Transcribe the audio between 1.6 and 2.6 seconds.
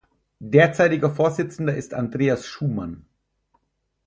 ist Andreas